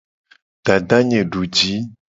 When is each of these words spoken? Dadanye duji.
Dadanye 0.65 1.21
duji. 1.31 1.71